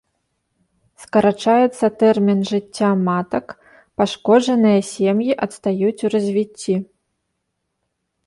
[1.01, 3.47] Скарачаецца тэрмін жыцця матак,
[4.01, 6.75] пашкоджаныя сем'і адстаюць ў развіцці.